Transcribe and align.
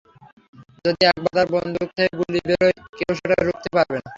যদি 0.85 1.01
একবার 1.11 1.31
তার 1.35 1.47
বন্দুক 1.55 1.87
থেকে 1.97 2.11
গুলি 2.19 2.39
বেরোয়, 2.47 2.75
কেউ 2.97 3.11
সেটা 3.19 3.35
রুখতে 3.39 3.69
পারবে 3.75 3.97
না। 3.97 4.09